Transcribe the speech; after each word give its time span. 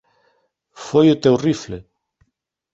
Foi 0.85 1.07
o 1.11 1.19
teu 1.23 1.35
rifle! 1.45 1.79